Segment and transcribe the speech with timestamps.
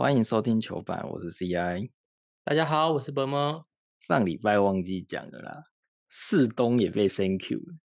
[0.00, 1.90] 欢迎收听球板，我是 CI。
[2.42, 3.66] 大家好，我是伯伯。
[3.98, 5.64] 上礼拜忘记讲了啦，
[6.08, 7.76] 世东也被 Thank you 了。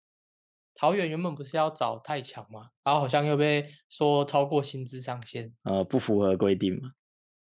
[0.76, 2.68] 桃园原本不是要找太强吗？
[2.84, 6.92] 然后好像又被说超过薪资上限，呃，不符合规定嘛？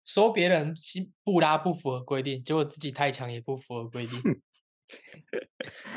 [0.03, 4.19] 说别人新布拉不符合规定，结果自己太强也不符合规定，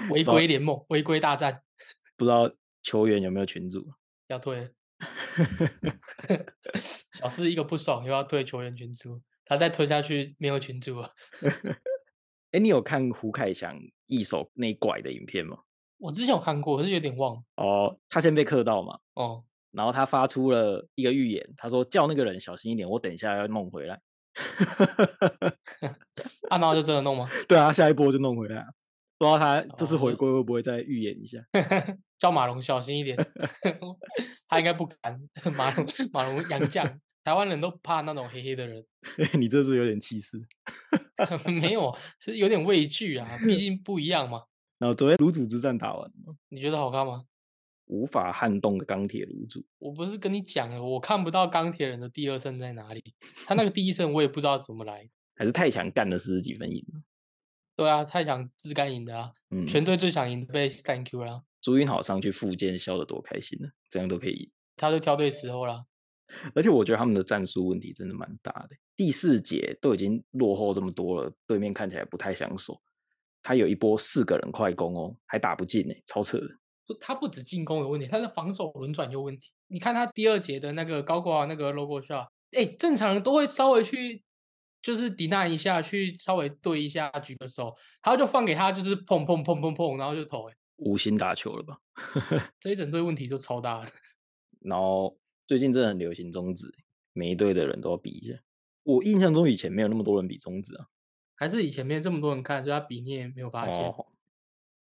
[0.08, 1.64] 违规联盟，违规大战。
[2.16, 2.48] 不知道
[2.80, 3.92] 球员有没有群主？
[4.28, 4.70] 要退了。
[7.12, 11.12] 小四一个不爽，又要退球员群主，他再推下去没有群主了。
[12.52, 15.58] 哎，你有看胡凯翔一手内拐的影片吗？
[15.98, 17.42] 我之前有看过，可是有点忘。
[17.56, 18.98] 哦，他先被克到嘛。
[19.14, 24.00] 哦，然后他发出了一个预言，他说叫那个人小心一点，我等一下要弄回来。
[26.50, 27.28] 啊，然后就真的弄吗？
[27.48, 28.66] 对啊，下一波就弄回来。
[29.22, 31.38] 不知道他这次回归会不会再预演一下？
[32.18, 33.16] 叫马龙小心一点，
[34.48, 35.16] 他应该不敢。
[35.54, 36.84] 马龙马龙杨将，
[37.22, 38.84] 台湾人都怕那种黑黑的人。
[39.38, 40.44] 你这是有点气势？
[41.46, 44.42] 没有，是有点畏惧啊，毕竟不一样嘛。
[44.80, 47.22] 然后昨天卤煮之战打完了，你觉得好看吗？
[47.86, 49.64] 无法撼动的钢铁卤煮。
[49.78, 53.00] 我不是跟你讲了，我看不到钢铁人的第二胜在哪里。
[53.46, 57.00] 他那个第一胜我也不知道怎么来，还是太强干了四十几分赢了。
[57.74, 59.32] 对啊，太想自干赢的啊，
[59.66, 61.42] 全队最想赢被 Thank you 了。
[61.60, 64.50] 朱云好上去复健，笑得多开心呢，这样都可以。
[64.76, 65.86] 他就挑对时候了。
[66.54, 68.76] 而且我觉得他们的战术问题真的蛮大的。
[68.96, 72.80] 第四节都已经落后这么多了，对面看起来不太想守。
[73.42, 76.46] 他有一波四个人快攻哦，还打不进呢，超扯的。
[76.86, 79.50] 不，他不止进攻有问题，他的防守轮转有问题。
[79.68, 84.22] 你看他第二节的那个高挂那个 logo shot，哎，正常人都会稍微去。
[84.82, 90.48] 就是抵纳一下，去稍微对一下，举个手，然后就放给他，就是砰砰砰砰砰，然后就投。
[90.48, 91.78] 哎，无心打球了吧？
[92.58, 93.86] 这一整队问题就超大。
[94.60, 95.16] 然后
[95.46, 96.66] 最近真的很流行中指，
[97.12, 98.38] 每一队的人都要比一下。
[98.82, 100.88] 我印象中以前没有那么多人比中指啊，
[101.36, 103.94] 还是以前没有这么多人看，所以他比你也没有发现。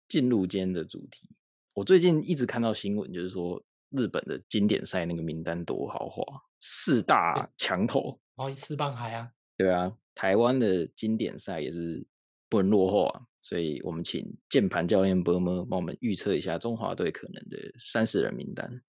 [0.07, 1.29] 进入间的主题，
[1.73, 6.23] 我最近一直看到新闻，就是说日本的经典赛那个名单多豪华，
[6.59, 9.31] 四大强头，然后四棒海啊。
[9.61, 12.03] 对啊，台湾的经典赛也是
[12.49, 18.81] 不能落后啊，所以我们请键盘教练波波帮我们预测一下中华队可能的三十人名单。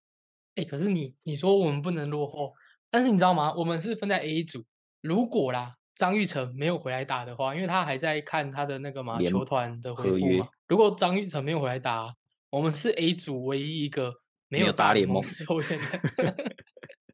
[0.54, 2.54] 哎，可是你你说我们不能落后，
[2.90, 3.54] 但是你知道吗？
[3.54, 4.64] 我们是分在 A 组，
[5.02, 10.48] 如果啦张玉成没有回来打的话，因为他还在看他的那个嘛球团的回复嘛。
[10.68, 12.14] 如果张玉成没有回来打，
[12.48, 14.14] 我们是 A 组唯一一个
[14.48, 15.78] 没有打联盟球员
[16.16, 16.34] 的，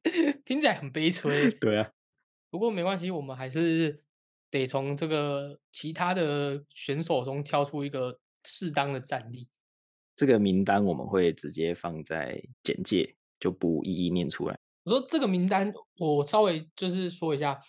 [0.47, 1.51] 听起来很悲催。
[1.61, 1.91] 对啊。
[2.51, 3.99] 不过没关系，我们还是
[4.51, 9.49] 得从这个其他的选手中挑出一个适当的战力。
[10.17, 14.59] 这个名单我们会直接放在简介，就不一一念出来。
[14.85, 17.61] 我说这个名单，我稍微就是说一下，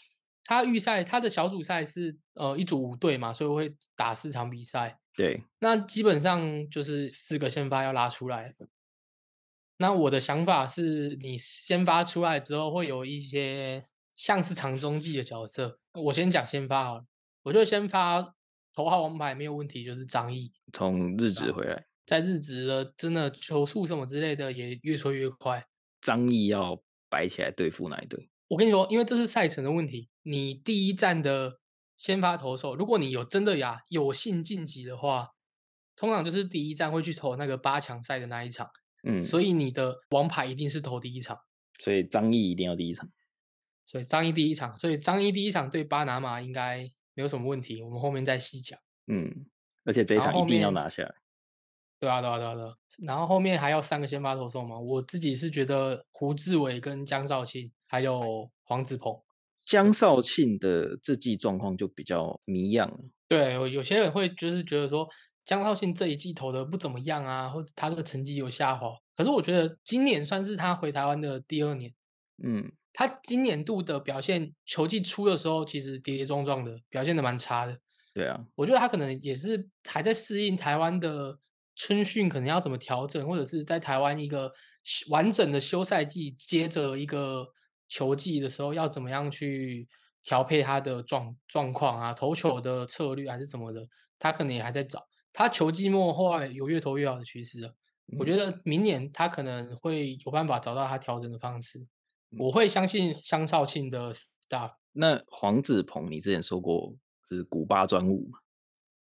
[0.46, 4.98] 他预赛他的小组赛是呃一组五队嘛，所以会打四场比赛。
[5.16, 8.56] 对，那基本上就是四个先发要拉出来。
[9.76, 13.84] 那我的想法是，你先发出来之后，会有一些。
[14.20, 17.06] 像是长中继的角色，我先讲先发好了。
[17.44, 18.36] 我就先发
[18.74, 25.66] 头号王牌没有问题，就是张毅从日职回来，在日职的真的球速什么之类的也越吹越快。
[26.02, 28.30] 张毅要摆起来对付哪一队？
[28.50, 31.62] 我跟你说，因为这是赛程的问题，你第一站的
[31.96, 35.30] 先发投手，如果你有真的呀有幸晋级的话，
[35.96, 38.70] 通常就是第一站会去投那个八强赛的那一场。
[39.08, 41.38] 嗯，所以你的王牌一定是投第一场。
[41.80, 43.10] 所以张毅一定要第一场。
[43.90, 48.80] 所以张一第一场，所以张一第一场对巴拿马应该没有什么问题，我们后面再细讲。
[49.08, 49.48] 嗯，
[49.84, 51.16] 而且这一场一定要拿下来。
[52.00, 52.76] 对啊，对啊，对啊，对啊。
[53.00, 54.78] 然后后面还要三个先发投手嘛？
[54.78, 59.20] 我自己是觉得胡志伟跟江少庆还有黄子鹏。
[59.66, 63.00] 江少庆的这季状况就比较迷样了。
[63.28, 65.10] 对，有些人会就是觉得说
[65.44, 68.90] 江少庆这一季投的不怎么样啊，或者他的成绩有下滑。
[69.16, 71.92] 可是我觉得今年算是他回台湾的第二年。
[72.44, 72.72] 嗯。
[72.92, 77.78] 他今年度的表现，球季初的时候其实跌跌撞撞的，表现的蛮差的。
[78.16, 81.40] 对啊，我觉得他可能也是还在适应台湾的
[81.76, 84.52] 春训，可能要怎么调整，或者是在台湾一个
[85.10, 87.48] 完整的休赛季接着一个
[87.88, 89.88] 球季的时候，要怎么样去
[90.24, 93.88] 调配他的状状况啊，投球的策略还是怎么的，
[94.18, 95.08] 他可能也还在找。
[95.32, 97.72] 他球季末后来有越投越好的趋势啊，
[98.18, 101.86] 我觉得明年他可能会有办法找到他调整的方式。
[102.38, 104.74] 我会相信香少庆的 staff。
[104.92, 106.96] 那黄子鹏，你之前说过
[107.28, 108.40] 是古巴专武嘛？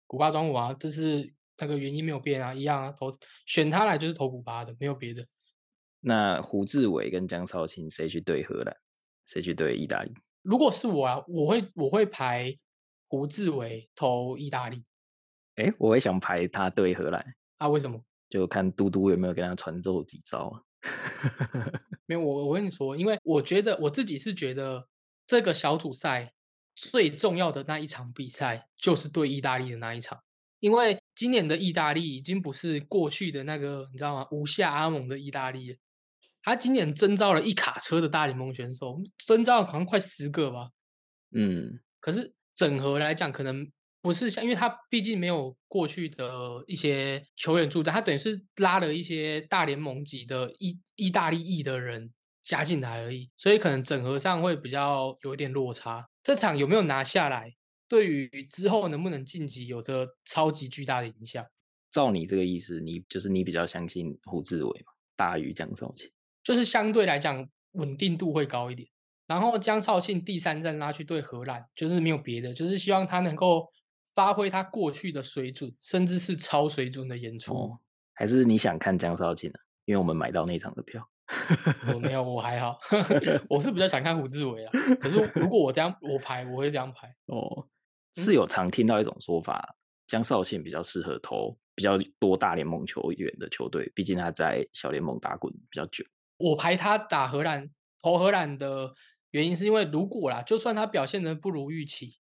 [0.07, 3.11] 古巴专武啊，这是那个原因没有变啊，一样啊，投
[3.45, 5.25] 选他来就是投古巴的，没有别的。
[6.01, 8.75] 那胡志伟跟江少庆谁去对荷兰？
[9.25, 10.13] 谁去对意大利？
[10.41, 12.57] 如果是我啊，我会我会排
[13.07, 14.85] 胡志伟投意大利
[15.55, 17.67] 哎，我也想排他对荷兰，啊？
[17.67, 18.01] 为什么？
[18.29, 20.63] 就看嘟嘟有没有跟他传授几招啊。
[22.11, 24.85] 没有，我我跟你说，因为我觉得我自己是觉得
[25.25, 26.33] 这个小组赛
[26.75, 30.21] 最重要的那一场比赛就是对意大利的那一场，
[30.59, 34.27] 因为今年的意大利已经不是过去的那个你知道吗？
[34.29, 35.77] 无下阿蒙的意大利，
[36.43, 40.71] 他今年征召了一卡车的大联盟选手，征召好像快十个吧。
[41.33, 43.71] 嗯，可是整合来讲，可能
[44.01, 52.11] 不是像，因为他毕竟没有过去的一些球员驻在，他等于是拉了一些大联盟级的意意大利裔的人
[52.41, 56.07] 加进来而已，所以可能整合上会比较有一点落差。
[56.23, 57.53] 这场有没有拿下来，
[57.87, 61.45] 对于之后能不能晋级有着超级巨大的影响。
[61.91, 66.09] 照你这个意思，你就是你比较相信胡志伟嘛，大于江少庆。
[66.43, 68.89] 就是相对来讲稳定度会高一点。
[69.27, 73.67] 然后江少庆第三站拉去对荷兰，就是没有别的，就是希望他能够
[74.13, 77.53] 发挥他过去的水准，甚至是超水准的演出。
[77.53, 77.79] 哦，
[78.13, 79.59] 还是你想看江少庆啊？
[79.85, 81.07] 因为我们买到那场的票。
[81.93, 82.77] 我没有，我还好，
[83.49, 84.71] 我是比较想看胡志伟啊。
[84.99, 87.07] 可是如果我这样我排，我会这样排。
[87.27, 87.67] 哦，
[88.15, 89.75] 是有常听到一种说法，
[90.07, 96.03] 江少庆比较适合投比较多大联盟球员的球队，毕竟他在小联盟打滚比较久。
[96.37, 97.69] 我排他打荷兰，
[98.01, 98.93] 投荷兰的
[99.31, 102.17] 原因是因为如果啦，就算他表现的不如预期，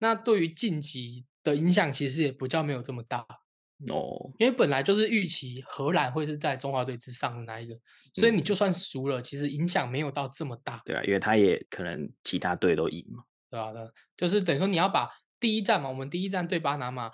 [0.00, 3.24] 那对于晋级的影响其实也不叫没有这么大。
[3.88, 7.74] 哦，因为本来就是预期荷兰会是在中华队之上的那一个，
[8.12, 10.82] 所以你就算输了，其实影响没有到这么大。
[10.84, 13.24] 对啊，因为他也可能其他队都赢嘛。
[13.48, 13.82] 对啊，对，
[14.18, 15.08] 就是等于说你要把
[15.38, 17.10] 第一站嘛，我们第一站对巴拿马，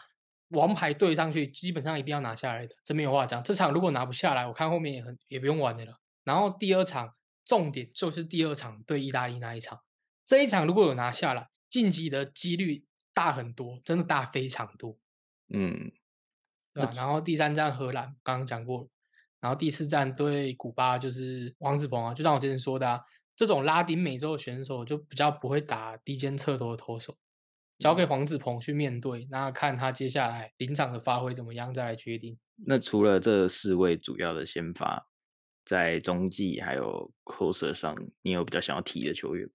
[0.48, 3.40] 王牌对上去，基本上一定要拿下来的，这没有话讲。
[3.44, 5.92] 这场如果拿不下来，我看后面也很也不用玩的了。
[6.24, 9.78] 然后第二场重点就是第二场对意大利那一场，
[10.24, 11.46] 这一场如果有拿下来，
[11.76, 14.96] 晋级的几率大很多，真的大非常多。
[15.52, 15.92] 嗯，
[16.72, 16.90] 对吧？
[16.94, 18.88] 然后第三站荷兰刚刚讲过了，
[19.40, 23.04] 然后第四站对古巴就是王子鹏啊，就像我之前说的啊，
[23.36, 27.18] 这种拉丁美洲的选手就比较不会打低肩侧头的投手，
[27.78, 32.38] 交给黄子鹏去面对，那看他接下来临场的发挥怎么样再来决定。
[32.64, 35.06] 那除了这四位主要的先发，
[35.62, 39.46] 在中继还有 closer 上，你有比较想要提的球员？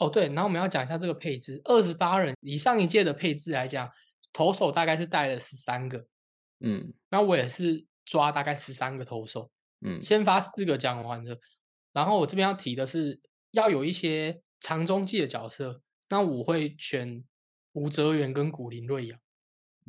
[0.00, 3.88] 哦，对，然后我们要讲一下这个配置，二十八人，以上一届的配置来讲，
[4.32, 6.04] 投手大概是带了十三个，
[6.60, 6.92] 嗯。
[7.10, 9.50] 那我也是抓大概十三个投手，
[9.82, 10.00] 嗯。
[10.02, 11.38] 先发四个讲完的，
[11.92, 13.20] 然后我这边要提的是，
[13.52, 17.22] 要有一些长中继的角色，那我会选
[17.72, 19.18] 吴哲源跟古林瑞阳，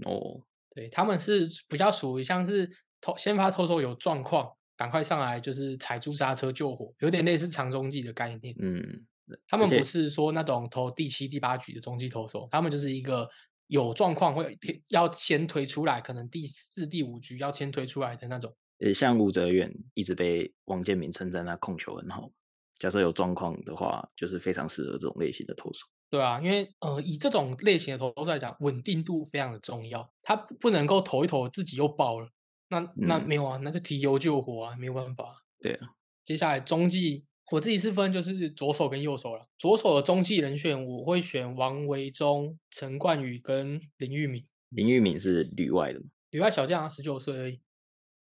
[0.06, 2.70] 哦，对他们是比较属于像是
[3.00, 8.54] 投先发投手有状况，赶快上来就是踩住刹车救火，有点类似长中继的概念。
[8.60, 9.11] 嗯，且
[9.48, 13.30] 他们不是说那种投第七、第八局的中继投手，他们就是一个
[13.68, 14.58] 有状况会
[14.90, 18.56] 要先推出来，可能第四、第五局要先推出来的那种。
[18.80, 22.32] 呃，像吴哲远一直被王建民称赞他控球很好，
[22.80, 25.86] 假设有状况的话，就是非常适合这种类型的投手。
[26.10, 30.12] 对啊，因为呃，以这种类型的投手来讲，稳定度非常的重要。
[30.22, 32.28] 他不不能够投一投自己又爆了，
[32.70, 35.44] 那那嗯没有啊，那就提油救火啊，没有办法。
[35.60, 35.88] 对啊，
[36.26, 39.46] 接下来中继，我自己是分就是左手跟右手了。
[39.58, 44.42] 左手的中继人选，我会选王维忠、陈冠宇跟林玉敏。
[44.70, 46.06] 林玉敏是旅外的吗？
[46.30, 47.60] 旅外小将啊，十九岁而已。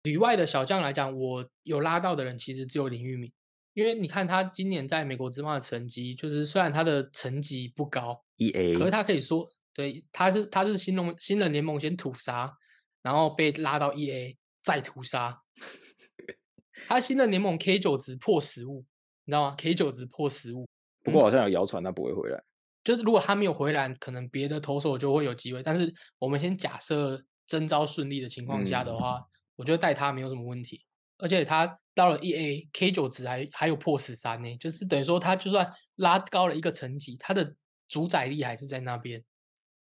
[0.04, 3.32] 旅外的小将来讲，我有拉到的人其实只有林玉敏，
[3.74, 12.56] 因为你看他今年在美国职棒的成绩，就是虽然他的成绩不高，，E A，可是他可以说，对，他是他是新龙新人联盟先屠杀，
[13.02, 15.42] 然后被拉到 E A 再屠杀。
[16.86, 18.84] 他新人联盟 K 九值破十五，
[19.26, 20.66] 你知道吗？K 九值破十五，
[21.02, 22.42] 不过好像有谣传他不会回来。
[22.83, 25.62] 就是如果他没有回来，可能别的投手就会有机会。
[25.62, 29.21] 但是我们先假设征召顺利的情况下的嗯话，
[29.56, 30.85] 我觉得带他没有什么问题。
[31.18, 37.54] 而且他到了 E A K 九值还还有破十三呢，就是等于说他就算拉高了一个层级，他的
[37.88, 39.25] 主宰力还是在那边。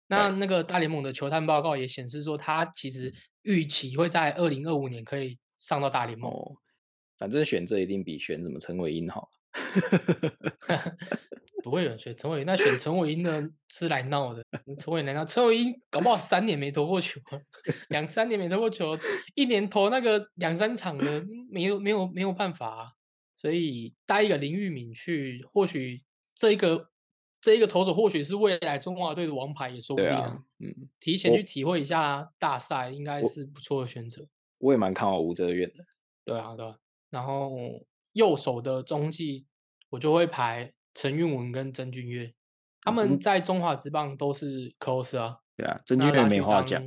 [0.07, 3.13] 那那个大联盟的球探报告也显示说，他其实
[3.43, 6.31] 预期会在二零二五年可以上到大联盟。
[6.31, 6.55] 哦，
[7.19, 9.31] 反正选这一定比选什么陈伟英好。
[11.65, 14.45] 不会有人选陈伟英，那选陈伟英的是来闹的。
[14.79, 17.21] 陈伟英来闹，陈伟英搞不好三年没投过球，
[17.89, 18.97] 两三年没投过球，
[19.35, 22.93] 一年投那个两三场的，没有没有没有办法啊。
[23.37, 26.05] 所以带一个林玉敏去，或许
[26.37, 26.91] 这一个
[27.41, 34.29] 这一个投手或许是未来中华队的王牌，也说不定啊，嗯，提前去体会一下大赛，应该是不错的选择。
[34.59, 35.85] 我也蛮看好吴哲远的。
[36.25, 36.79] 对啊，对啊。
[37.17, 37.51] 然后
[38.13, 39.47] 右手的中继，
[39.89, 42.35] 我就会排陈韵文跟曾俊岳，
[42.83, 46.85] 他啊们在中华职棒都是 close 啊，对啊，曾俊岳没话讲，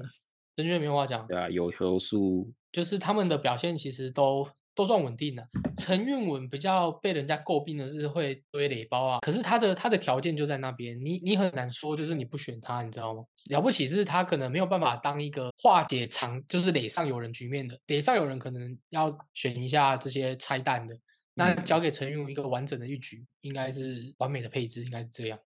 [0.55, 4.47] 曾俊岳没话讲，对啊，有球数，就是他们的表现其实都
[4.79, 5.45] 都算稳定的。
[5.75, 13.21] 陈韵文比较被人家诟病的是会堆垒包啊，可是他的他的条件就在那边，你你很难说就是你不选他，你知道吗？
[13.49, 20.97] 了不起是他可能没有办法当一个化解场就是垒上有人局面的，垒上有人可能要选一下这些拆弹的，
[21.33, 25.37] 那嗯交给陈韵文一个完整的一局，应该是完美的配置，应该是这样。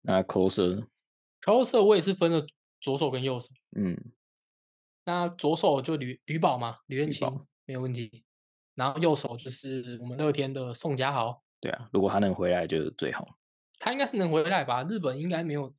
[0.00, 2.44] 那 closer，closer 我也是分了
[2.80, 3.46] 左手跟右手，
[3.76, 3.96] 嗯，
[5.04, 8.24] 那左手就吕吕宝嘛，吕彦吕宝青没有问题。
[8.74, 13.38] 然后右手就是我们乐天的宋家豪，对啊，如果他能回来就是最好。
[13.78, 14.84] 他应该是能回来吧？
[14.84, 15.74] 日本应该没有，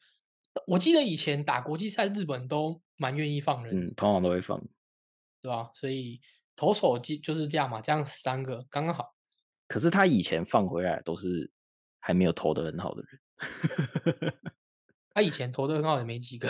[0.68, 4.62] 我记得以前打国际赛，日本都蛮愿意放人，嗯，通常都会放。
[5.42, 5.72] 对吧？
[5.74, 6.22] 所以
[6.56, 9.16] 投手机就是这样嘛，这样三个刚刚好。
[9.68, 11.52] 可是他以前放回来都是
[12.00, 14.34] 还没有投的很好的人。
[15.14, 16.50] 他以前投的很好也没几个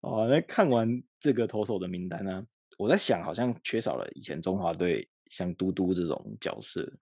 [0.00, 6.98] 哦，那看完这个投手的名单呢、我在想，好像缺少了以前中华队像嘟嘟这种角色。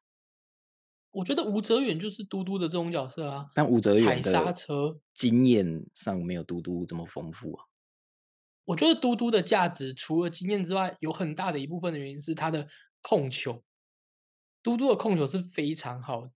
[1.10, 4.98] 我觉得吴哲远就是嘟嘟的这种角色啊，但吴哲踩远刹的车。
[5.12, 7.64] 经验上没有嘟嘟这么丰富啊。
[8.64, 12.66] 我觉得嘟嘟的价值除了经验之外，有很大的一部分的原因是他的
[13.02, 13.62] 控球。
[14.62, 16.32] 嘟嘟的控球是非常好的。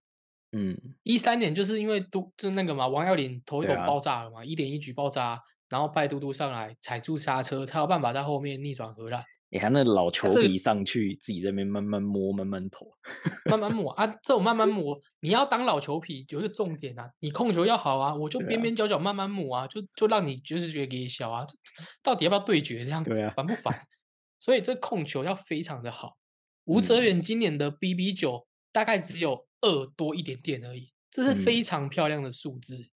[0.52, 12.90] 嗯，一三年就是因为嘟就是那个嘛，王耀林头一头爆炸了嘛，一点一局爆炸，然后拜嘟嘟上来踩住刹车，才有办法在后面逆转荷兰，你看那老球这个皮上去，自己在那边慢慢摸，慢慢投。
[13.48, 14.06] 慢慢磨啊。
[14.06, 21.46] 这种慢慢磨，你要当老球皮有一个重点啊，你控球要好啊，我就边边角角慢慢磨啊，就就让你就是觉得给小啊，
[22.02, 23.80] 到底要不要对决这样，对啊烦不烦？
[24.40, 26.16] 所以这控球要非常的好。
[26.64, 32.90] 吴哲嗯远今年的 BB 九大概只有二多一点点而已，这是非嗯常漂亮的数字。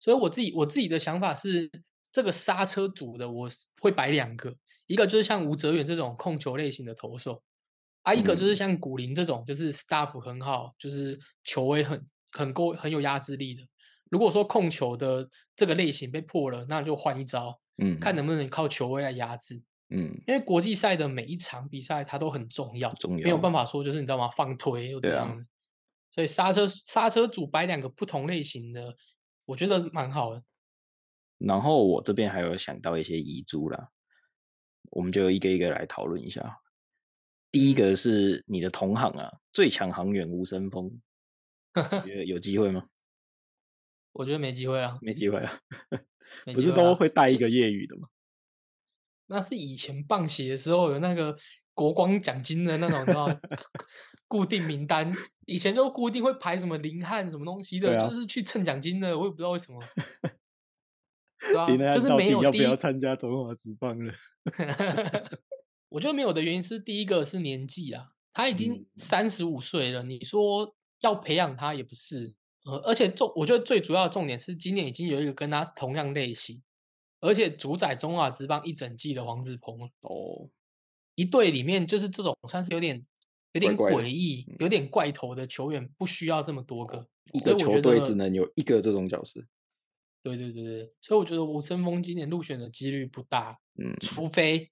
[0.00, 1.70] 所以我自己我自己的想法是，
[2.10, 3.48] 这个刹车组的我
[3.80, 4.54] 会摆两个，
[4.86, 7.42] 一个就是像吴哲远这种控球类型的投手，
[8.02, 13.62] 啊，一个就是嗯像古林这种，就是 staff 很好，就是球威很很够很有压制力的。
[14.10, 19.62] 如果说控球的这个类型被破了，那就换一招，嗯，看能不能靠球威来压制。
[19.90, 24.28] 嗯，因为国际赛的每一场比赛它都很重要，重没有办法说就是你知道吗？
[24.28, 25.44] 放推又这对啊样的，
[26.10, 28.94] 所以刹车刹车组摆两个不同类型的，
[29.44, 30.42] 我觉得蛮好的。
[31.38, 33.88] 然后我这边还有想到一些遗珠啦，
[34.90, 36.58] 我们就一个一个来讨论一下。
[37.50, 41.00] 第一嗯个是你的同行啊，最强航员吴森峰，
[42.04, 42.88] 你觉得有机会吗？
[44.12, 45.60] 我觉得没机会啊，没机会啊，
[46.44, 48.08] 没不是都机会带一个业余的吗？
[49.26, 51.36] 那是以前棒协的时候有那个
[51.72, 53.28] 国光奖金的那种，你知道
[54.26, 55.14] 固定名单，
[55.46, 59.80] 以前就固定会排什么林汉什么东西的，啊就是去蹭奖金的，我也不知道为什么。
[61.40, 64.12] 对啊，就是没有要不要参加中华职棒了？
[65.88, 72.34] 我觉得没有的原因是，第一个是年纪啊，他已经嗯三十五岁了，你说要培养他也不是，
[72.66, 76.62] 呃，而且重，我觉得最主要的重点是，今年已经有一个跟他同样类型，
[77.20, 80.50] 而且主宰中华职棒一整季的黄子鹏了，哦，
[81.14, 83.06] 一队里面就是这种算是有点
[83.52, 89.40] 有点怪怪的诡异、有点怪头的球员，不需要这么多个，一个球队只能有一个这种角色。
[90.22, 94.70] 对对对对，所以我觉得吴森峰今年入选的几率不大，嗯，除非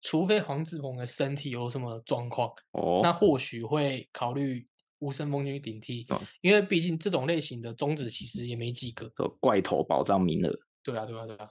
[0.00, 4.66] 除非黄志鹏的身体有什么状况，哦那哦，或许会考虑
[4.98, 9.12] 吴森峰去顶替，哦因为毕竟这种类型的中指其实也没几个。
[9.40, 10.58] 怪头保障名额。
[10.82, 11.50] 对啊，对啊，对啊。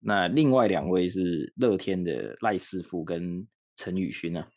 [0.00, 4.48] 那另外两位是乐天的赖师傅跟陈宇勋啊。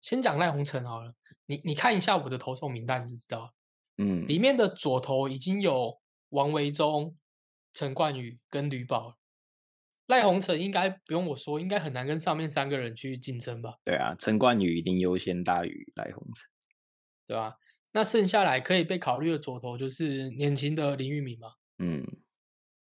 [0.00, 1.12] 先讲赖鸿成好了，
[1.46, 3.50] 你你看一下我的投手名单你就知道了，
[3.96, 5.97] 嗯，里面的左投已经有
[6.30, 7.14] 王维忠、
[7.72, 9.14] 陈冠宇跟吕宝了，
[10.06, 16.48] 赖鸿成应该不用我说，应该很难跟上面三个人去竞争吧，对啊，陈冠宇一定优先大于赖鸿成。
[17.26, 17.56] 对吧？
[17.92, 22.02] 那剩下来可以被考虑的左投就是年轻的林玉敏嘛，嗯，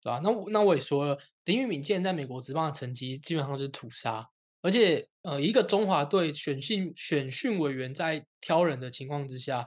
[0.00, 4.24] 对吧、那我那我也说了，林玉敏现在在美国职棒的成绩基本上就是屠杀，
[4.62, 9.66] 而且呃，一个中华队选训选训委员在挑人的情况之下，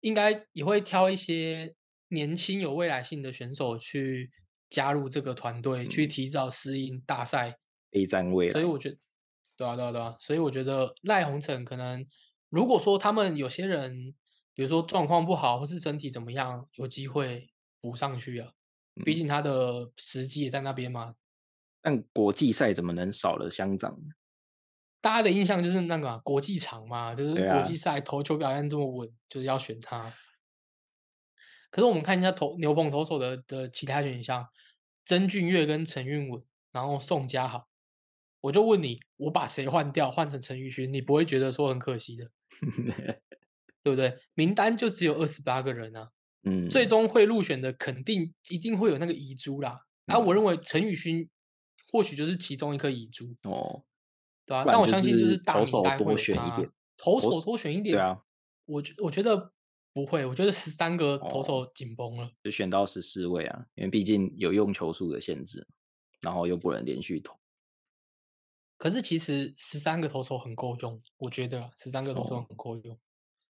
[0.00, 1.74] 应该也会挑一些
[2.08, 4.30] 年轻有未来性的选手去
[4.70, 7.58] 加入这个团队，去嗯提早适应大赛。
[7.90, 8.52] 备战未来。
[8.52, 8.96] 所以我觉得，
[9.56, 12.06] 对啊，对啊，对啊，所以我觉得赖鸿成可能，
[12.50, 14.14] 如果说他们有些人，
[14.54, 17.50] 比如说状况不好，或是身体怎么样，有机会
[17.80, 18.52] 补上去啊。
[19.04, 21.14] 毕嗯竟他的时机也在那边嘛。
[21.80, 24.14] 但国际赛怎么能少了乡长呢？
[25.00, 30.12] 大家的印象就是那个嘛国际场嘛，就是国际赛投球表现这么稳，就是要选他。
[31.70, 34.48] 可是我们看一下投牛棚投手的的其他选项，
[35.04, 37.68] 曾俊岳跟陈运文，然后宋佳豪，
[38.40, 42.30] 我就问你，我把谁换掉，换成陈奕迅，你不会觉得说很可惜的，
[43.82, 44.18] 对不对？
[44.34, 46.10] 名单就只有二十八个人啊，
[46.44, 49.78] 嗯，最终会入选的肯定一定会有那个遗珠啦。
[50.06, 51.28] 然后我认为陈宇勋
[51.92, 53.84] 或许就是其中一颗遗珠，哦，
[54.46, 57.94] 对吧、但我相信就是投手多名单会有他选一点投手多选一点。
[57.94, 58.18] 对啊，
[58.64, 59.52] 我觉我觉得
[59.98, 62.30] 不会，我觉得十三个投哦手紧绷了。
[62.40, 65.66] 就选到十四位啊，因为毕竟有用球数的限制，
[66.20, 67.36] 然后又不能连续投。
[68.76, 72.96] 可是其实十三个投手很够用，我觉得十三个投手哦很够用，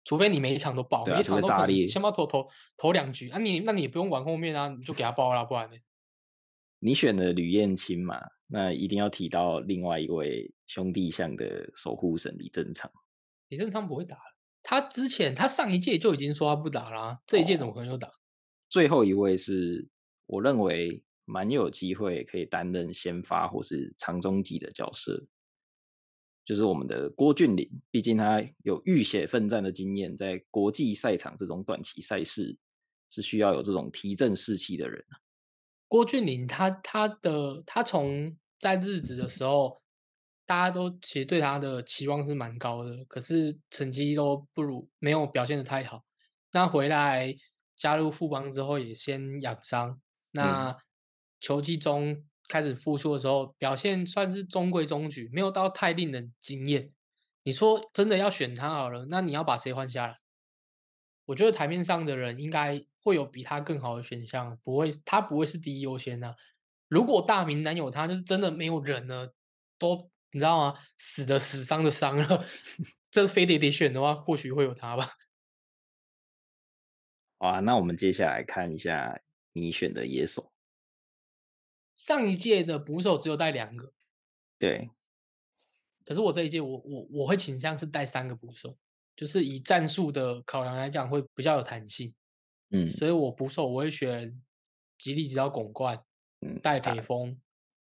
[0.04, 2.46] 除非你每一场都爆，每一场都可能非炸裂先把投投
[2.76, 5.78] 投两局啊你，那你也不用管后面啊，你就给他爆了，不然呢？
[6.80, 12.92] 你选了吕燕青嘛，那一定要提到另外一位兄弟象的守护神李正昌。
[13.48, 14.33] 李正昌不会打了，
[14.64, 18.10] 他之前他上一届就已经说他不打啦、这一届哦怎么可能又打？
[18.68, 19.86] 最后一位是
[20.26, 25.24] 我认为蛮有机会可以担任先发或是长中级的角色，
[26.44, 27.70] 就是我们的郭俊霖。
[27.90, 32.56] 毕竟他有浴血奋战的经验，在国际赛场这种短期赛事
[33.10, 35.04] 是需要有这种提振士气的人。
[35.86, 39.82] 郭俊霖他他的他从在日职的时候，
[40.46, 46.04] 大家都其实对他的期望是蛮高的，可是成绩都不如，没有表现的太好。
[46.52, 47.34] 那回来
[47.76, 50.00] 加入富邦之后，也先养伤。
[50.32, 50.76] 那
[51.40, 56.92] 球季中开始复出的时候，表现算是中规中矩，没有到太令人惊艳。
[57.42, 60.18] 你说真的要选他好了，那你要把谁换下来？
[61.26, 66.36] 我觉得台面上的人应该会有比他更好的选项，不会，他不会是第一优先的、
[66.88, 69.34] 如果大名单有他，就是真的没有人了，
[69.78, 70.76] 都你知道吗？
[70.98, 72.44] 死的死，伤的伤了，
[73.08, 75.12] 这非得得选的话，或许会有他吧。
[77.38, 79.20] 好啊，那我们接下来看一下
[79.52, 80.52] 你选的野手。
[81.94, 83.92] 上一届的捕手只有带两个，
[84.58, 84.90] 对，
[86.04, 88.76] 可是我这一届我我我会倾向是带三个捕手，
[89.14, 92.12] 就是以战术的考量来讲会比较有弹性，
[92.70, 94.42] 嗯所以我捕手我会选
[94.98, 96.02] 吉利吉到拱冠、
[96.40, 97.40] 嗯，戴他培峰，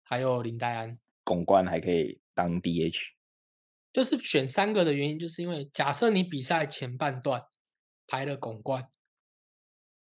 [0.05, 0.97] 还有林黛安。
[1.25, 3.09] 拱冠还可以当 DH。
[3.93, 7.43] 就是选三个的原因，就是因为假设你比赛前半段
[8.07, 8.91] 排了拱冠，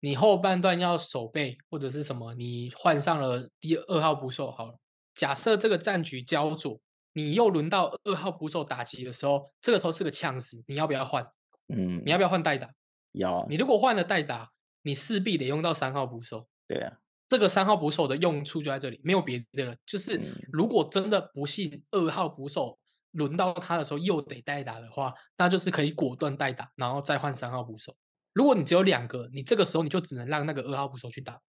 [0.01, 4.77] 你后半段要守备或者是什么，你换上了第二号捕手好了。
[5.15, 6.81] 假设这个战局焦灼，
[7.13, 11.25] 你又轮到二号捕手打击的时候，这个时候是个呛死，你要不要换？
[11.69, 12.69] 嗯，你要不要换代打？
[13.13, 16.47] 要啊你如果换了代打，你势必得用到三号捕手。
[16.67, 19.75] 对啊，这个三号捕手的用处就在这里，没有别的了。
[19.85, 22.77] 就是嗯如果真的不幸二号捕手
[23.11, 27.95] 轮到他的时候又得代打的话，那就是可以果断代打，然后再换三号捕手。
[28.33, 31.39] 如果你只有两个，你这个时候你就只能让那个二号捕手去打，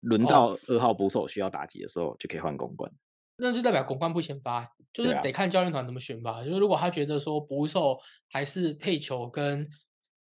[0.00, 2.90] 轮哦到二号捕手需要打击的时候，就可以换公关。
[3.36, 6.44] 那就代表公关不先发欸，就是得看教练团怎么选吧。
[6.44, 7.98] 就是如果他觉得说捕手
[8.30, 9.66] 还是配球跟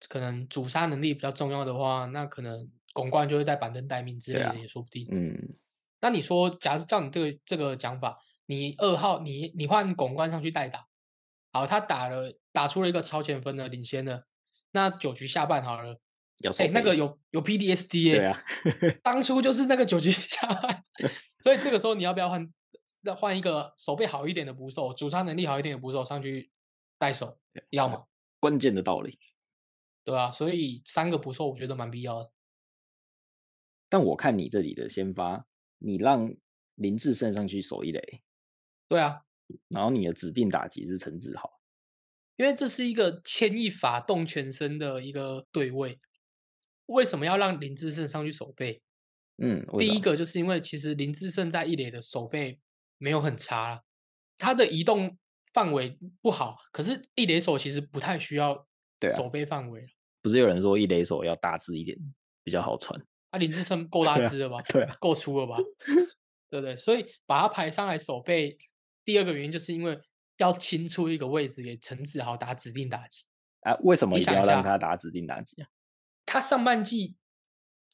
[0.09, 5.07] 可能主杀能力比较重要的话，那可能公关就会在板凳待命之类的也说不定。
[5.11, 5.35] 嗯，
[5.99, 10.87] 那你说，假如照你这个这个讲法，你二号你你换拱冠上去代打，
[11.51, 14.25] 好，他打了打出了一个超前分的领先的，
[14.71, 15.97] 那九局下半好了，哎、
[16.43, 16.69] 要守备。
[16.69, 18.43] 那个有有 PDSD 耶、对啊，
[19.03, 20.83] 当初就是那个九局下半，
[21.41, 22.47] 所以这个时候你要不要换？
[23.05, 26.51] 那换一个手背好一点的捕手，主杀能力好一点的捕手上去
[26.97, 27.37] 带手，
[27.69, 28.03] 要吗？
[28.39, 29.17] 关键的道理。
[30.03, 32.29] 对啊、所以三个捕手我觉得蛮必要的。
[33.93, 35.45] 但我看你这里的先发，
[35.77, 36.33] 你让
[36.73, 38.23] 林志胜上去守一垒，
[38.87, 39.21] 对啊，
[39.67, 41.47] 然后你的指定打击是陈志豪。
[42.37, 45.99] 因为这是一个牵一发动全身的一个对位。
[46.87, 48.81] 为什么要让林志胜上去守备？
[49.37, 52.59] 嗯，第一个就是因为其实林志胜在一垒的守备
[52.97, 53.83] 没有很差了，
[54.39, 55.15] 他的移动
[55.53, 58.67] 范围不好，可是一垒手其实不太需要
[59.15, 59.87] 守备范围了。
[60.19, 61.95] 不是有人说一垒手要大致一点
[62.43, 62.99] 比较好传？
[63.33, 64.61] 啊，林志胜够 大只了吧？
[64.69, 65.57] 对啊，够粗了吧？
[66.49, 66.77] 对不对？
[66.77, 68.55] 所以把他排上来守备，
[69.03, 69.99] 第二个原因就是因为
[70.37, 73.23] 要清出一个位置给陈子豪打指定打击。
[73.61, 75.67] 啊，为什么一定要你想一下让他打指定打击啊？
[76.25, 77.15] 他上半季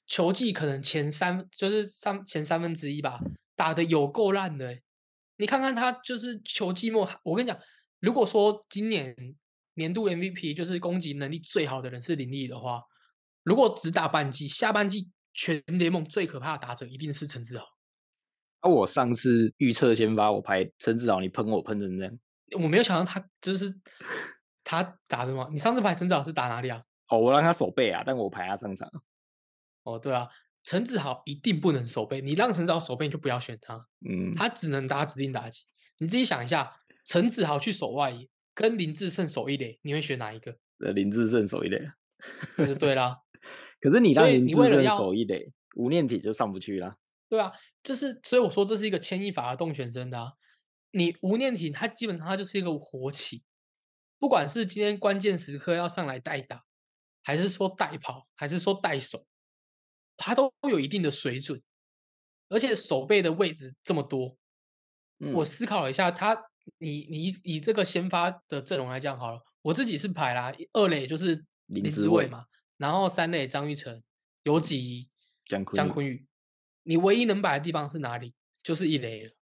[0.06, 3.22] 球季可能前三就是上前三分之一吧，
[3.56, 4.84] 打的有够烂的欸。
[5.38, 7.58] 你看看他就是球季末，我跟你讲，
[8.02, 9.16] 如果说今年
[9.76, 12.84] 年度 MVP 就是攻击能力最好的人是林立的话，
[13.44, 17.66] 如果只打半季，下半季全联盟最可怕的打者一定是陈志豪。
[18.62, 22.20] 啊，我上次预测先发，我排陈志豪，你喷我喷成这样，
[22.62, 23.74] 我没有想到他就是
[24.64, 25.48] 他打的嘛。
[25.52, 26.84] 你上次排陈志豪是打哪里啊？
[27.08, 28.90] 哦，我让他守备啊，但我排他上场。
[29.84, 30.28] 哦，对啊，
[30.64, 33.76] 陈志豪一定不能守备，你让陈志豪守备你就不要选他，
[34.08, 35.64] 嗯，他只能打指定打击。
[36.00, 40.58] 你自己想一下，陈子豪去守外野，跟林志胜守一垒，你会选哪一个？
[40.80, 41.80] 呃，林志胜守一垒，
[42.58, 43.18] 那就对啦。
[43.80, 46.98] 可是你让所以林志胜你为了要守一垒，吴念体就上不去了。
[47.28, 47.52] 对啊，
[47.84, 50.34] 就是所以我说这是一个牵一发而动全身的啊。
[50.92, 53.44] 你吴念体他基本上他就是一个活棋，
[54.18, 56.64] 不管是今天关键时刻要上来代打，
[57.22, 59.26] 还是说代跑，还是说代守，
[60.18, 61.62] 他都有一定的水准，
[62.50, 64.36] 而且手背的位置这么多，
[65.34, 66.36] 我嗯思考了一下，他
[66.80, 72.46] 你你以以这个先发的阵容来讲好了，我自己是排啦，二垒就是林志伟嘛，
[72.80, 74.02] 然后三垒张玉成、
[74.44, 75.10] 游击、
[75.46, 76.26] 姜昆宇姜昆宇，
[76.84, 78.34] 你唯一能摆的地方是哪里？
[78.64, 79.34] 就是一垒了。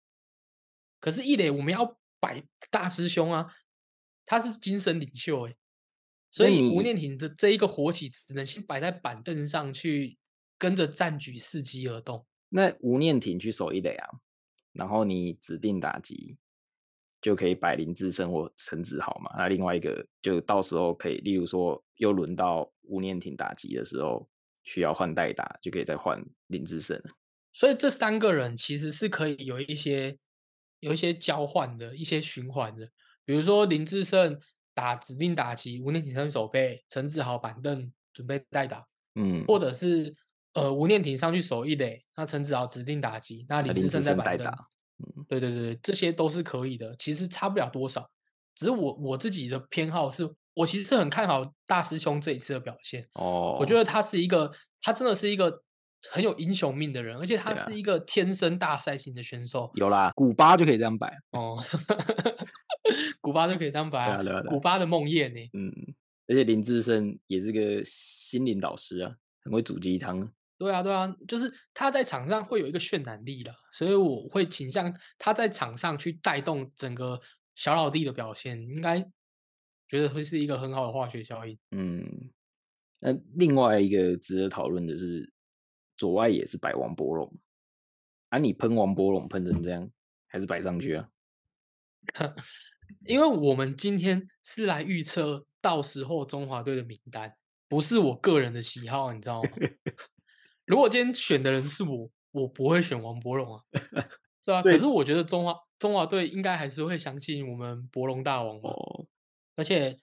[1.00, 3.54] 可是，一垒我们要摆大师兄啊，
[4.26, 5.56] 他是精神领袖哎，
[6.32, 10.18] 所以吴念挺的这一个火起只能先摆在板凳上去，
[10.58, 12.26] 跟着战局伺机而动。
[12.50, 14.10] 那吴念挺去守一垒啊，
[14.74, 16.38] 然后你指定打击
[17.28, 19.30] 就可以摆林志胜或陈子豪嘛。
[19.38, 24.26] 那另外一个就到时候可以，例如说又轮到吴念婷打击的时候，
[24.64, 27.12] 需要换代打，就可以再换林志胜了。
[27.52, 30.18] 所以这三个人其实是可以有一些
[30.80, 32.90] 有一些交换的一些循环的，
[33.26, 34.40] 比如说林志胜
[34.74, 40.16] 打指定打击，吴念挺上去守备，陈子豪板凳准备代打，嗯，或者是
[40.54, 44.50] 呃吴念婷上去守一垒，那陈子豪指定打击，那林志胜在板凳。
[45.00, 48.10] 嗯对对对，这些都是可以的，其实差不了多少。
[48.56, 53.06] 只是我我自己的偏好是，我其实是很看好大师兄这一次的表现。
[53.14, 55.62] 哦，我觉得他是一个，他真的是一个
[56.10, 59.72] 很有英雄命的人，而且他是一个天生大赛型的选手。
[59.76, 61.16] 有啦，古巴就可以这样摆。
[61.32, 61.64] 哦，
[63.22, 65.50] 古巴就可以这样摆啊对啊对啊古巴的梦魇呢？
[65.54, 65.72] 嗯，
[66.28, 70.28] 而且林志胜也是个心灵导师啊，很会煮鸡汤。
[70.58, 77.22] 对啊，对啊，就是他在场上会有一个渲染力的，所以我会倾向他在场上去带动整个
[77.56, 79.00] 小老弟的表现，应该
[79.88, 81.58] 觉得会是一个很好的化学效应。
[81.72, 82.32] 嗯，
[83.00, 85.32] 那另外一个值得讨论的是，
[85.96, 87.32] 左外也是摆王柏荣，
[88.30, 89.88] 啊，你喷王波龙喷成这样，
[90.28, 91.10] 还是摆上去啊？
[93.06, 97.32] 因为我们今天是来预测到时候中华队的名单，
[97.68, 99.50] 不是我个人的喜好，你知道吗？
[100.68, 103.64] 如果今天选的人是我，我不会选王柏荣啊，
[104.46, 104.62] 对啊。
[104.62, 109.06] 可是我觉得中华中华队应该还是会相信我们博龙大王吧，哦，
[109.56, 109.98] 而且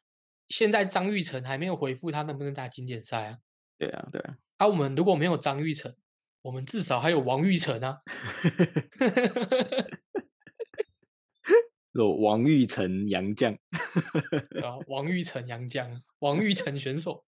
[0.49, 3.39] 现在张玉成还没有回复他能不能打经典赛啊。
[3.79, 5.95] 对啊，对啊，啊，我们如果没有张玉成，
[6.43, 8.01] 我们至少还有王玉成啊。
[11.93, 17.25] 有王玉成杨将，啊，王玉成杨将，王玉成选手。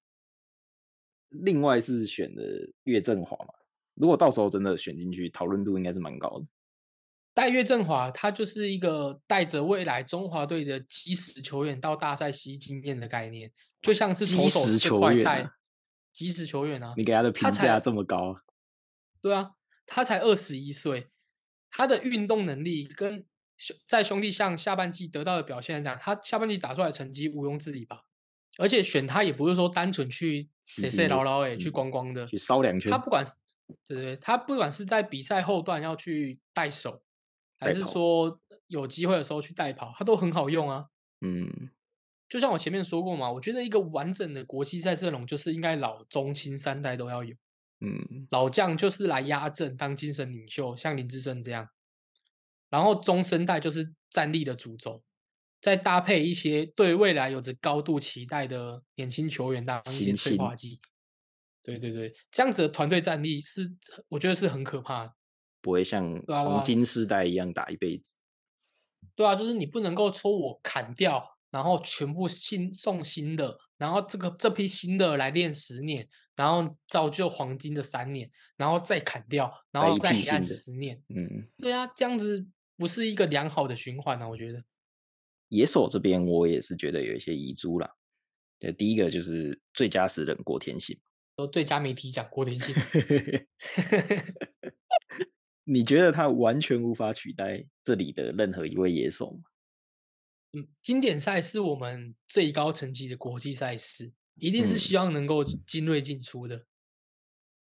[1.42, 2.42] 另外是选的
[2.85, 3.53] 岳振华嘛。
[3.94, 6.46] 如果到时候真的选进去，讨论度应该是蛮高的。
[7.33, 15.51] 戴岳振华，他就是一个带着未来中华队的基石球员到大赛吸经验的概念，就像是投基手球员块带啊
[16.12, 16.94] 基石球员啊。
[16.96, 18.40] 你给他的评价这么高，
[19.20, 19.53] 对啊，
[19.85, 21.09] 他才二十一岁，
[21.70, 23.27] 他的运动能力跟
[23.59, 28.03] 兄在兄弟象下半季得到的表现来讲，他下半季打出来的成绩毋庸置疑吧。
[28.59, 32.79] 而且选他也不是说单纯去谁谁吸经验牢牢诶去嗯光光的，去烧两。
[32.81, 33.33] 圈他，不管是
[33.87, 37.03] 对对对，他不管是在比赛后段要去带手，
[37.59, 40.87] 还是说有机会的时候去带跑，他都很好用啊。
[41.21, 41.71] 嗯，
[42.29, 47.35] 就像我前面说过嘛，我觉得一个完整的国际赛阵容就是应该老中青三代都要有，
[47.81, 51.69] 嗯，老将就是来压阵当精神领袖，像林志胜这样，
[52.71, 55.03] 然后中生代就是战力的主轴，
[55.66, 60.79] 再搭配一些对未来有着高度期待的年轻球员当一些催化剂。
[61.61, 63.62] 对对对，这样子的团队战力是
[64.07, 65.12] 我觉得是很可怕的。
[65.61, 68.14] 不会像黄金世代一样打一辈子。
[69.16, 81.02] 对啊，就是你不能够说我砍掉，然后全部新送新的，然后这个这批新的来练十年，然后造就黄金的三年，然后再砍掉，然后再黑暗批新的十年。
[81.09, 84.62] 嗯，对啊，这样子不是一个良好的循环啊，我觉得。
[85.48, 87.90] 野手这边我也是觉得有一些遗珠啦。
[88.59, 90.98] 对，第一个就是最佳死人郭天信。
[91.37, 92.74] 说最佳媒体奖郭天信，
[95.64, 99.42] 你觉得他完全无法取代这里的任何一位野手吗？
[100.52, 106.64] 嗯，经典赛是我们最高层级的国际赛事，一定是嗯希望能够精锐进出的。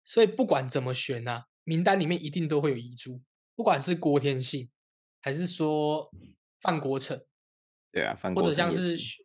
[0.04, 3.22] 所以不管怎么选啊，名单里面一定都会有遗珠，
[3.54, 4.68] 不管是郭天信，
[5.20, 6.10] 还是说
[6.58, 7.24] 范国成，
[7.92, 9.24] 对啊，范或者像是许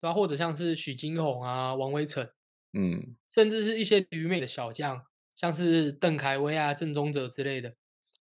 [0.00, 2.28] 对啊、或者像是许金红啊、王威成，
[2.72, 3.16] 嗯。
[3.28, 7.76] 甚至是一些旅美的小将，像是邓凯威啊、郑宗哲之类的。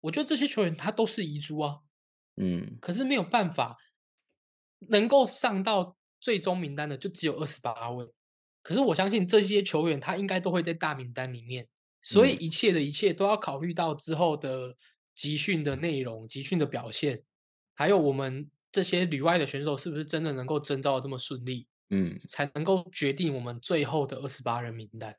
[0.02, 1.78] 我觉得这些球员他都是遗珠啊，
[2.36, 3.78] 嗯，可是没有办法
[4.88, 8.06] 能够上到最终名单的就只有二十八位。
[8.62, 11.68] 可是我相信这些球员他应该都会在大名单里面，
[12.02, 12.42] 所以嗯。
[12.42, 14.76] 一切的一切都要考虑到之后的
[15.14, 17.24] 集训的内容、集训的表现，
[17.74, 25.16] 还有我们这些旅外的选手是不是真的能够征召的这么顺利，嗯，才能够决定我们最后的二十八人名单。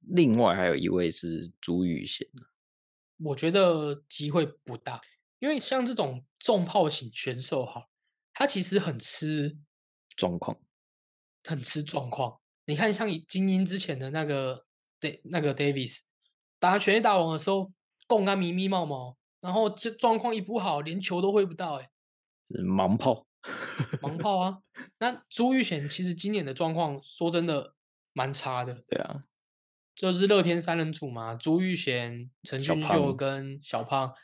[0.00, 2.26] 另外还有一位是朱雨贤，
[3.18, 5.00] 我觉得机会不大，
[5.38, 7.86] 因为像这种重炮型选手哈，
[8.32, 9.56] 他其实很吃
[10.16, 10.58] 状况，
[11.44, 12.40] 很吃状况。
[12.64, 14.64] 你看，像以精英之前的那个
[15.00, 16.00] Da 那个 Davis
[16.58, 17.72] 打全垒打王的时候，
[18.06, 21.90] 共啊迷迷冒冒，然后这状况一不好，连球都挥不到、欸，哎，
[22.50, 23.26] 是盲炮，
[24.02, 24.62] 盲 炮啊。
[24.98, 27.74] 那朱玉贤其实今年的状况，说真的
[28.12, 29.24] 蛮差的，对啊，
[29.94, 34.14] 就是乐天三人组嘛，朱玉贤、陈俊秀跟小胖，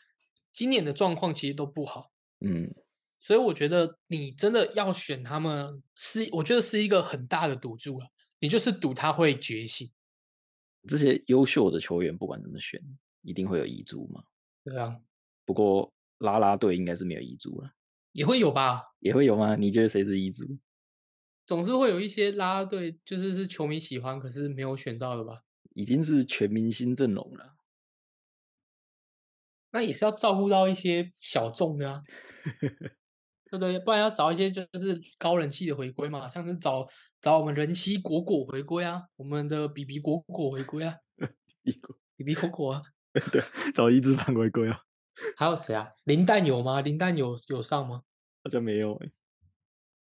[0.52, 2.12] 今年的状况其实都不好。
[2.40, 2.74] 嗯，
[3.18, 8.08] 所以我觉得你真的要选他们是，我觉得是一个很大的赌注了。
[8.38, 9.90] 你就是赌他会觉醒，
[10.86, 12.78] 这些优秀的球员不管怎么选，
[13.22, 14.24] 一定会有遗珠嘛。
[14.62, 15.00] 对啊，
[15.46, 17.72] 不过拉拉队应该是没有遗珠了，
[18.16, 19.56] 也会有吧，也会有吗？
[19.56, 20.58] 你觉得谁是遗珠？
[21.44, 25.42] 总是会有一些啦啦队，就是是球迷喜欢，可是没有选到的吧？
[25.74, 27.56] 已经是全明星阵容了。
[29.72, 32.02] 那也是要照顾到一些小众的啊，
[33.50, 33.78] 对不对？
[33.80, 36.88] 不然要找一些就是高人气的回归嘛，像是找
[37.20, 40.96] 找我们人妻果果回归啊，我们的比比果果回归啊，
[42.16, 42.82] 比比果果啊，
[43.30, 43.42] 对，
[43.74, 44.80] 找一支反回归啊，
[45.36, 45.90] 还有谁啊？
[46.04, 46.80] 林丹有吗？
[46.80, 48.02] 林丹有有上吗？
[48.42, 49.10] 好像没有哎、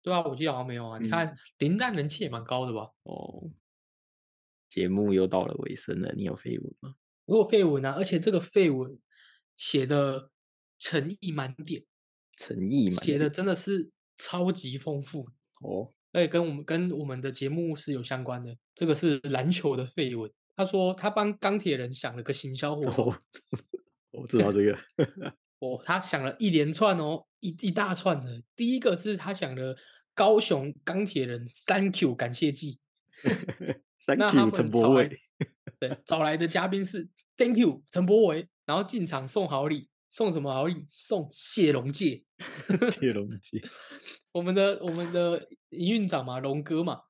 [0.02, 1.00] 对啊，我记得好像没有啊。
[1.00, 2.92] 你看林丹人气也蛮高的吧？
[3.04, 3.50] 哦，
[4.70, 6.96] 节目又到了尾声了，你有绯闻吗？
[7.26, 9.00] 我有绯闻啊，而且这个绯闻
[9.56, 10.30] 写的
[10.78, 11.84] 诚意满点，
[12.38, 15.28] 诚意写的真的是超级丰富，
[15.62, 18.58] 哦，而且跟我们跟我们的节目是有相关的。
[18.76, 23.22] 这个是篮球的绯闻，他说他帮钢铁人想了个行销活动，哦，
[24.18, 24.78] 我知道这个，
[25.60, 28.42] 哦，他想了一连串哦，一一大串的。
[28.56, 29.76] 第一个是他想了
[30.14, 32.80] 高雄钢铁人 Thank you 感谢祭，
[34.06, 35.18] Thank you 们陈柏伟，
[35.80, 40.86] 对，找来的嘉宾是 Thank you 陈柏伟，然后进场送好礼，送什么好礼？
[40.90, 42.24] 送谢龙介，
[42.92, 43.62] 谢龙介，
[44.32, 47.02] 我们的我们的营运长嘛，龙哥嘛，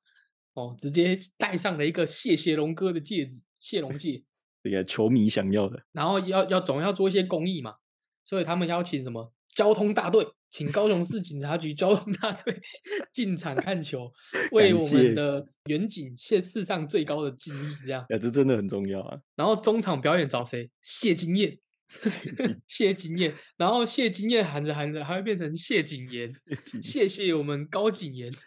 [0.54, 4.24] 哦，直接戴上了一个谢谢龙哥的戒指，谢龙戒，
[4.68, 7.76] 这个球迷想要的，然后要要总要做一些公益嘛，
[8.24, 12.60] 所以他们邀请什么交通大队，请高雄市警察局交通大队
[13.12, 14.12] 进场看球，
[14.52, 18.04] 为我们的远景献世上最高的敬意，这样。
[18.10, 19.18] 呀，这真的很重要啊。
[19.36, 20.70] 然后中场表演找谁？
[20.82, 21.58] 谢金燕，
[22.68, 23.34] 谢金燕。
[23.56, 26.32] 然后谢金燕喊着喊着，还会变成谢景言，
[26.82, 28.30] 谢谢我们高景言。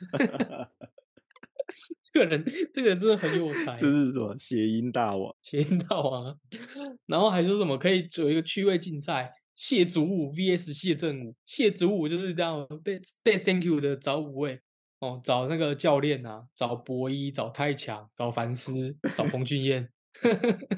[2.02, 5.36] 这个人，这个人真的很有才，这是什么谐音大王？
[5.42, 6.36] 谐音大王啊。
[7.08, 11.36] 然后还说什么可以有一个趣味竞赛，谢祖武 VS 谢振武。
[11.46, 14.62] 谢祖武就是这样被被 Thank you 的找五位
[15.00, 19.90] 哦，找那个教练啊，找博一，找太强，找凡斯，找彭俊彦。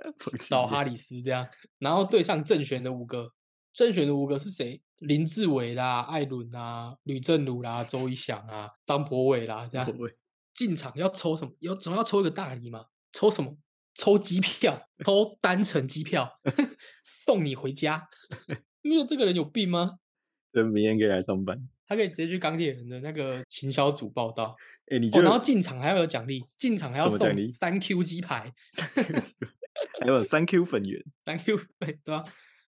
[0.48, 1.46] 找哈里斯这样，
[1.80, 3.32] 然后对上正选的五个，
[3.72, 4.80] 正选的五个是谁？
[5.00, 9.86] 林志伟啦、艾伦啊、吕正儒啦、周一翔啊、张博伟啦，这样
[10.58, 11.52] 进场要抽什么？
[11.60, 12.86] 有总要抽一个大礼嘛？
[13.12, 13.56] 抽什么？
[13.94, 16.40] 抽机票，抽单程机票，
[17.04, 18.08] 送你回家。
[18.82, 19.98] 没有这个人有病吗？
[20.52, 21.68] 对明天可以来上班。
[21.86, 24.54] 他可以直接去钢铁人的那个行销组报道
[24.90, 28.52] 哎、你哦，觉得、然后进场还要有奖励，进场还要送什么奖励三 Q 鸡排，
[30.00, 31.02] 还有三 Q 粉圆？
[31.24, 32.24] 三 Q 对对吧？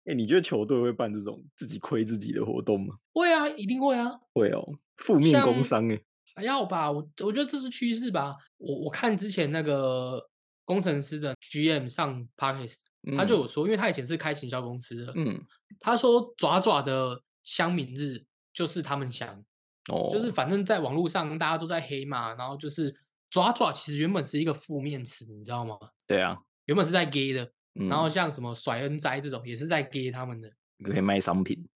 [0.06, 2.96] 哎、你觉得球队会办这种自己亏自己的活动吗？
[3.14, 4.12] 会啊，一定会啊。
[4.34, 6.02] 会哦，负面工像伤哎、
[6.34, 8.36] 还要吧，我我觉得这是趋势吧。
[8.58, 10.30] 我我看之前那个
[10.66, 12.78] 工程师的 GM 上 Parkes，、
[13.16, 13.42] 他就嗯。
[13.42, 15.40] 有说，因为他以前是开行销公司的，嗯。
[15.80, 19.44] 他说爪爪的乡民日就是他们想，
[19.92, 22.96] 哦，就是反正在网络上大家都在黑嘛，然后就是
[23.30, 25.78] 爪爪其实原本是一个负面词，你知道吗？
[26.08, 27.44] 对啊，原本是在 gay 的，
[27.76, 30.50] 嗯、然后像什么甩恩灾这种也是在 gay 他们的，
[30.84, 31.68] 可以卖商品，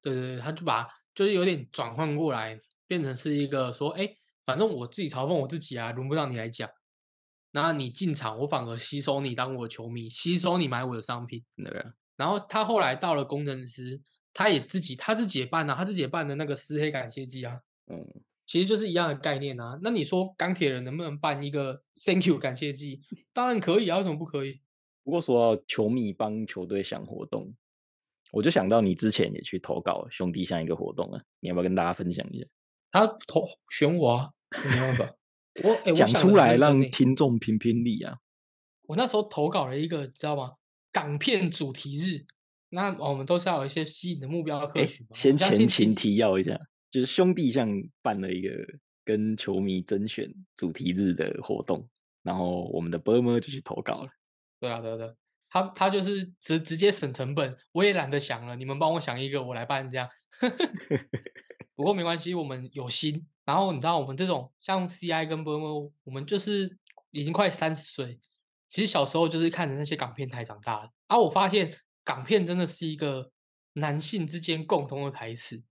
[0.00, 6.68] 对对对，他就把就是有点转换过来，变成是一个说，哎，反正我自己嘲讽我自己啊，轮不到你来讲。
[7.52, 11.44] 那你进场，我反而吸收你当我的球迷，吸收你买我的商品。
[11.56, 14.00] 对啊，然后他后来到了工程师，
[14.34, 18.06] 他也自己他自己也办啊，他自己也办的那个撕黑感谢祭啊，嗯，
[18.46, 19.78] 其实就是一样的概念啊。
[19.82, 23.00] 那你说钢铁人能不能办一个 Thank you 感谢祭？
[23.32, 24.60] 当然可以啊，为什么不可以？
[25.02, 27.54] 不过说到球迷帮球队想活动，
[28.30, 32.46] 我就想到你之前也去投稿兄弟像一个活动啊，你要不要跟大家分享一下？
[32.90, 34.30] 他投选我啊，
[34.64, 35.14] 没办法，
[35.62, 38.18] 我哎、讲出来让听众评评理啊！
[38.86, 40.52] 我那时候投稿了一个，知道吗？
[40.90, 42.24] 港片主题日，
[42.70, 46.58] 那我们都是要有一些吸引的目标客哎群先前情提要一下，
[46.90, 47.68] 就是兄弟像
[48.00, 48.50] 办了一个
[49.04, 51.86] 跟球迷甄选主题日的活动，
[52.22, 54.10] 然后我们的波波就去投稿了。
[54.58, 55.14] 对啊，对啊，对啊，
[55.50, 60.08] 他他就是直直接省成本，我也懒得想了，你们帮我想一个，我来办这样。
[61.78, 63.24] 不过没关系，我们有心。
[63.44, 66.76] 然后你知道，我们这种像 CI 跟 b o 我们就是
[67.12, 68.18] 已经快三十岁，
[68.68, 70.92] 其实小时候就是看着那些港片台长大的。
[71.06, 73.30] 啊，我发现港片真的是一个
[73.74, 75.62] 男性之间共同的台词，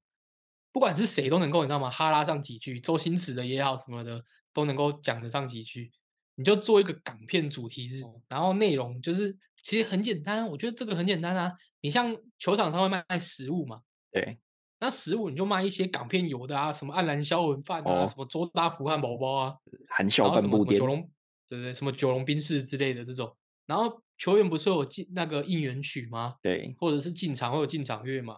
[0.71, 1.89] 不管是谁都能够，你知道吗？
[1.89, 5.91] 哈拉上几句，周星驰的也好什么的，都能够讲得上几句。
[6.35, 11.51] 你就做一个港片主题日，然后内容就是其实很简单，我觉得这个很简单啊。
[11.81, 14.39] 你像球场上会卖食物嘛，对，
[14.79, 19.55] 那食物你就卖一些港片有的啊，什么黯然销魂饭啊，哦什么周大福汉堡包啊，
[19.89, 21.09] 含笑半步癫么什么九，龙，
[21.47, 23.35] 对对，什么九龙冰室之类的这种。
[23.65, 26.35] 然后球员不是有进那个应援曲吗？
[26.41, 28.37] 对，或者是进场会有进场乐嘛？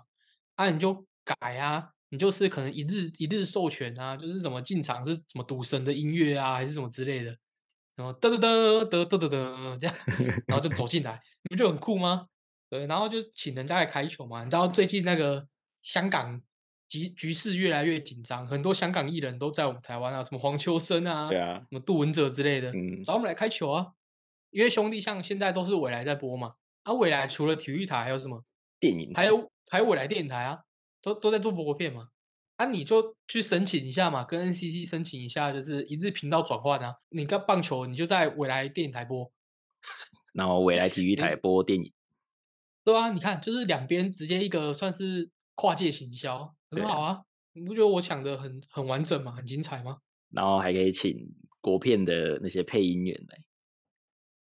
[0.56, 7.36] 啊，你就改啊，你就是可能一日一日授权啊，就是什么进场是什么赌神的音乐啊，还是什么之类的，
[7.95, 9.95] 然后噔噔噔噔噔噔噔这样，
[10.47, 12.28] 然后就走进来，你不就很酷吗？
[12.69, 14.43] 对，然后就请人家来开球嘛。
[14.43, 15.47] 你知道最近那个
[15.82, 16.42] 香港
[16.88, 23.94] 局局势越来越紧张，很多香港艺人都在我们台湾啊，什么黄秋生啊，对啊，什么杜文泽之类的，嗯找我们来开球啊。
[24.52, 28.44] 因为兄弟像现在都是未来在播嘛，啊，未来除了体育台还有什么？
[28.80, 30.62] 电影还有还有未来电影台啊，
[31.02, 32.10] 都都在做播片嘛。
[32.56, 36.96] 啊，你就去申请一下嘛，跟 NCC 申请一下，就是一日频道转换啊。
[37.10, 39.32] 你跟棒球，你就在未来电影台播，
[40.34, 41.94] 然后未来体育台播电影，
[42.84, 47.22] 对啊，你看，就是两边直接一个算是跨界行销，很好啊。
[47.52, 49.34] 你不觉得我讲的很很完整吗？
[49.34, 49.98] 很精彩吗？
[50.30, 51.17] 然后还可以请
[51.60, 53.43] 国片的那些配音员来。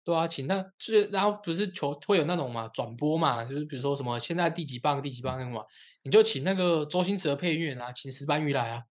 [0.04, 5.64] 对啊，请那就是然后不是球会有那种嘛转播嘛，就是比如说什么现在第几棒第几棒那种嘛，
[6.04, 8.84] 你就请那个周星驰的配音员啊，请石斑鱼来啊，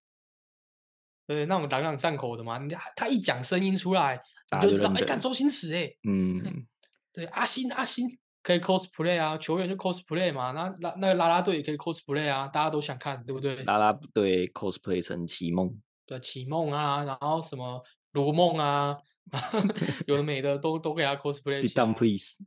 [1.25, 6.67] 对，那种朗朗上口的嘛，你他一讲声音出来，你就知道哎，家就认得干周星驰哎、嗯，
[7.13, 13.61] 对，阿星阿星可以 cosplay 啊，球员就 cosplay 嘛，那拉那个啦啦队也可以 cosplay 啊，大家都想看，对不对？
[13.65, 17.83] 啦啦队 cosplay 成奇梦，对，启梦啊，然后什么
[18.13, 18.95] 如梦啊，
[20.07, 22.37] 有的没的都都给他 cosplay Sit down please。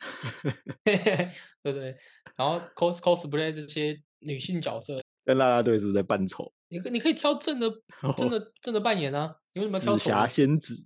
[1.63, 1.95] 对对，
[2.35, 6.51] 然后 cos cosplay 这些女性角色，那啦啦队是不是在扮丑？
[6.71, 7.69] 你可你可以挑正的
[8.17, 10.27] 正哦的正的扮演啊，你为什么要挑紫霞？
[10.27, 10.83] 仙子，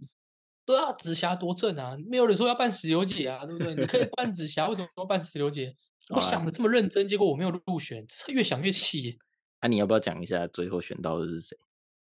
[0.67, 1.97] 对啊，紫霞多正啊！
[2.09, 3.75] 没有人说要办石榴姐啊，对不对？
[3.75, 5.75] 你可以办紫霞， 为什么要办石榴姐？
[6.15, 9.19] 我想的这么认真，结果我没有入选，越想越气
[9.61, 9.67] 那。
[9.67, 11.57] 啊，你要不要讲一下最后选到的是谁？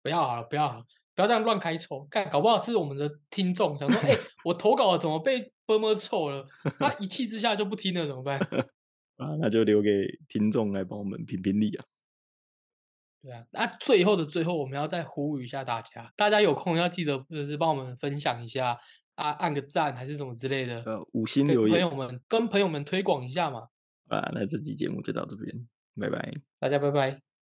[0.02, 0.86] 不要好了，不要好了，
[1.16, 6.46] 不要这样乱开抽，看搞不好是我们的听众想说，哎、 我投稿了怎么被波波臭了？
[6.80, 8.40] 他一气之下就不听了，怎么办？
[9.18, 9.90] 啊，那就留给
[10.28, 11.86] 听众来帮我们评评理啊。
[13.24, 18.78] 对啊，那最后的最后，我们要再呼吁一下大家，大家有空要记得就是帮我们分享一下
[19.16, 23.70] 啊，按个赞还是什么之类的，呃，五星跟留言朋友们跟朋友们推广一下嘛。
[24.10, 26.34] 啊，那这期节目就到这边，拜拜。
[26.60, 27.33] 大家拜拜。